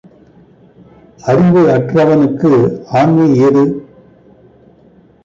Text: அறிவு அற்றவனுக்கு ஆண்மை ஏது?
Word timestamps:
அறிவு 1.23 1.61
அற்றவனுக்கு 1.69 2.51
ஆண்மை 2.91 3.27
ஏது? 3.37 3.63